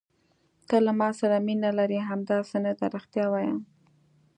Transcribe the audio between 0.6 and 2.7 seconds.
ته له ما سره مینه لرې، همداسې